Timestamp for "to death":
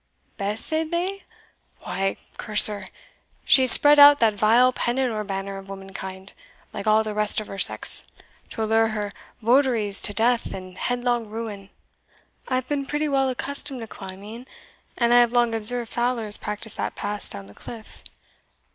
10.01-10.55